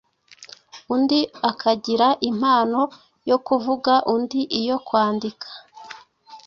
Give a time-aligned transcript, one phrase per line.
[0.93, 1.19] undi
[1.49, 2.81] akagira impano
[3.29, 5.47] yo kuvuga, undi iyo kwandika.